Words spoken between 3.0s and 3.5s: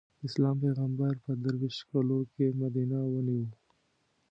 ونیو.